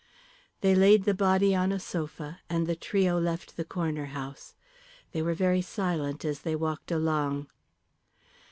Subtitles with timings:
[0.61, 4.55] They laid the body on a sofa, and the trio left the Corner House.
[5.11, 7.51] They were very silent as they walked along.